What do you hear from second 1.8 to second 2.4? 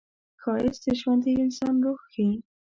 روح ښيي